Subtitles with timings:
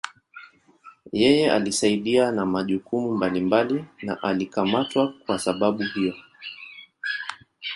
[1.11, 6.15] Yeye alisaidia na majukumu mbalimbali na alikamatwa kuwa sababu hiyo.